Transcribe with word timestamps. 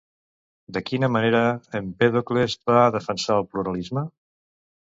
De 0.77 0.81
quina 0.85 1.09
manera 1.15 1.41
Empèdocles 1.81 2.57
va 2.73 2.89
defensar 2.97 3.39
el 3.43 3.49
pluralisme? 3.53 4.09